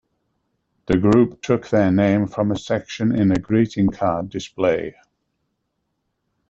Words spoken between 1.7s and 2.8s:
name from a